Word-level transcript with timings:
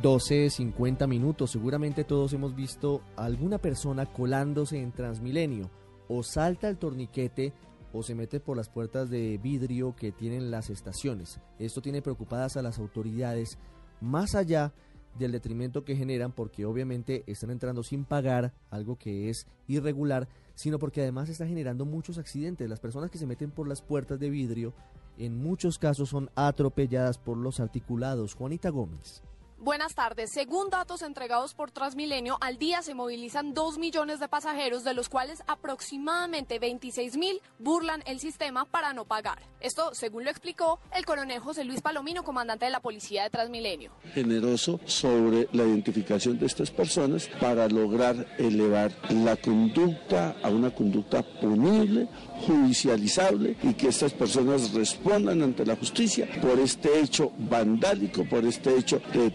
12.50 0.00 1.06
minutos. 1.06 1.50
Seguramente 1.50 2.04
todos 2.04 2.32
hemos 2.32 2.54
visto 2.54 3.02
alguna 3.16 3.58
persona 3.58 4.06
colándose 4.06 4.80
en 4.80 4.92
Transmilenio. 4.92 5.70
O 6.08 6.22
salta 6.22 6.68
el 6.68 6.78
torniquete 6.78 7.52
o 7.92 8.02
se 8.02 8.14
mete 8.14 8.40
por 8.40 8.56
las 8.56 8.70
puertas 8.70 9.10
de 9.10 9.38
vidrio 9.38 9.94
que 9.94 10.10
tienen 10.10 10.50
las 10.50 10.70
estaciones. 10.70 11.40
Esto 11.58 11.82
tiene 11.82 12.00
preocupadas 12.00 12.56
a 12.56 12.62
las 12.62 12.78
autoridades 12.78 13.58
más 14.00 14.34
allá 14.34 14.72
del 15.18 15.32
detrimento 15.32 15.84
que 15.84 15.94
generan 15.94 16.32
porque 16.32 16.64
obviamente 16.64 17.22
están 17.26 17.50
entrando 17.50 17.82
sin 17.82 18.06
pagar, 18.06 18.54
algo 18.70 18.96
que 18.96 19.28
es 19.28 19.46
irregular, 19.68 20.26
sino 20.54 20.78
porque 20.78 21.02
además 21.02 21.28
está 21.28 21.46
generando 21.46 21.84
muchos 21.84 22.16
accidentes. 22.16 22.68
Las 22.68 22.80
personas 22.80 23.10
que 23.10 23.18
se 23.18 23.26
meten 23.26 23.50
por 23.50 23.68
las 23.68 23.82
puertas 23.82 24.18
de 24.18 24.30
vidrio 24.30 24.72
en 25.18 25.36
muchos 25.36 25.78
casos 25.78 26.08
son 26.08 26.30
atropelladas 26.34 27.18
por 27.18 27.36
los 27.36 27.60
articulados. 27.60 28.34
Juanita 28.34 28.70
Gómez. 28.70 29.22
Buenas 29.62 29.94
tardes. 29.94 30.32
Según 30.32 30.70
datos 30.70 31.02
entregados 31.02 31.54
por 31.54 31.70
Transmilenio, 31.70 32.36
al 32.40 32.58
día 32.58 32.82
se 32.82 32.94
movilizan 32.94 33.54
2 33.54 33.78
millones 33.78 34.18
de 34.18 34.26
pasajeros, 34.26 34.82
de 34.82 34.92
los 34.92 35.08
cuales 35.08 35.44
aproximadamente 35.46 36.58
26 36.58 37.16
mil 37.16 37.40
burlan 37.60 38.02
el 38.06 38.18
sistema 38.18 38.64
para 38.64 38.92
no 38.92 39.04
pagar. 39.04 39.38
Esto, 39.60 39.94
según 39.94 40.24
lo 40.24 40.30
explicó 40.30 40.80
el 40.96 41.06
coronel 41.06 41.38
José 41.38 41.62
Luis 41.62 41.80
Palomino, 41.80 42.24
comandante 42.24 42.64
de 42.64 42.72
la 42.72 42.80
policía 42.80 43.22
de 43.22 43.30
Transmilenio. 43.30 43.92
Generoso 44.12 44.80
sobre 44.84 45.48
la 45.52 45.62
identificación 45.62 46.40
de 46.40 46.46
estas 46.46 46.72
personas 46.72 47.28
para 47.40 47.68
lograr 47.68 48.34
elevar 48.38 48.90
la 49.10 49.36
conducta 49.36 50.34
a 50.42 50.48
una 50.48 50.74
conducta 50.74 51.22
punible, 51.22 52.08
judicializable 52.48 53.56
y 53.62 53.74
que 53.74 53.90
estas 53.90 54.12
personas 54.12 54.72
respondan 54.74 55.40
ante 55.40 55.64
la 55.64 55.76
justicia 55.76 56.28
por 56.40 56.58
este 56.58 56.98
hecho 56.98 57.30
vandálico, 57.38 58.28
por 58.28 58.44
este 58.44 58.76
hecho 58.76 59.00
de 59.12 59.30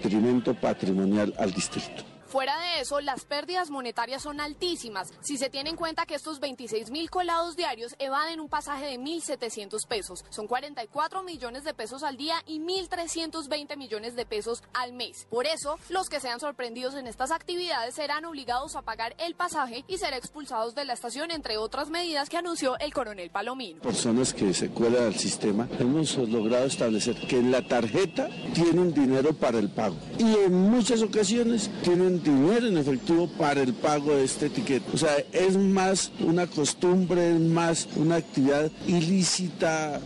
patrimonial 0.53 1.33
al 1.37 1.51
distrito. 1.51 2.16
Fuera 2.27 2.59
de 2.59 2.81
eso, 2.81 2.99
las 2.99 3.23
pérdidas 3.23 3.69
monetarias 3.69 4.21
son 4.21 4.41
altísimas 4.41 5.13
si 5.21 5.37
se 5.37 5.49
tiene 5.49 5.69
en 5.69 5.77
cuenta 5.77 6.05
que 6.05 6.15
estos 6.15 6.41
26 6.41 6.91
mil 6.91 7.09
colados 7.09 7.55
diarios 7.55 7.95
evaden 7.99 8.41
un 8.41 8.49
pasaje 8.49 8.85
de 8.85 8.99
1.700 8.99 9.87
pesos. 9.87 10.25
Son 10.29 10.45
44 10.45 11.23
millones 11.23 11.63
de 11.63 11.73
pesos 11.73 12.03
al 12.03 12.17
día 12.17 12.35
y 12.45 12.59
1.320 12.59 13.77
millones 13.77 14.15
de 14.15 14.25
pesos 14.25 14.61
al 14.73 14.91
mes. 14.91 15.25
Por 15.29 15.45
eso, 15.45 15.79
los 15.89 16.09
que 16.09 16.19
sean 16.19 16.41
sorprendidos 16.41 16.95
en 16.95 17.07
estas 17.07 17.31
actividades 17.31 17.95
serán 17.95 18.25
obligados 18.25 18.75
a 18.75 18.81
pagar 18.81 19.15
el 19.19 19.35
pasaje 19.35 19.85
y 19.87 19.97
ser 19.97 20.13
expulsados 20.13 20.75
de 20.75 20.83
la 20.83 20.93
estación, 20.93 21.31
entre 21.31 21.57
otras 21.57 21.89
medidas 21.89 22.29
que 22.29 22.37
anunció 22.37 22.77
el 22.79 22.93
coronel 22.93 23.29
Palomino. 23.29 23.81
Personas 23.81 24.33
que 24.33 24.53
se 24.53 24.69
cuelan 24.69 25.05
al 25.05 25.15
sistema, 25.15 25.67
hemos 25.79 26.17
logrado 26.17 26.65
establecer 26.65 27.15
que 27.27 27.41
la 27.41 27.65
tarjeta 27.65 28.27
tienen 28.53 28.93
dinero 28.93 29.31
para 29.33 29.59
el 29.59 29.69
pago 29.69 29.95
y 30.17 30.23
en 30.23 30.53
muchas 30.53 31.01
ocasiones 31.01 31.69
tienen 31.83 32.16
en 32.25 32.77
efectivo 32.77 33.27
para 33.27 33.61
el 33.61 33.73
pago 33.73 34.15
de 34.15 34.23
este 34.23 34.47
etiqueta. 34.47 34.85
O 34.93 34.97
sea, 34.97 35.15
es 35.31 35.57
más 35.57 36.11
una 36.19 36.47
costumbre, 36.47 37.35
es 37.35 37.39
más 37.39 37.87
una 37.95 38.15
actividad 38.15 38.71
ilícita 38.87 40.01